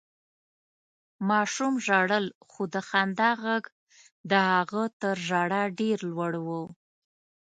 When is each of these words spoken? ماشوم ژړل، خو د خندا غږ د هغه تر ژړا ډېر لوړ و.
ماشوم 1.29 1.73
ژړل، 1.85 2.25
خو 2.49 2.61
د 2.73 2.75
خندا 2.87 3.29
غږ 3.43 3.63
د 4.29 4.31
هغه 4.53 4.83
تر 5.01 5.15
ژړا 5.27 5.63
ډېر 5.79 5.97
لوړ 6.11 6.33
و. 6.45 6.49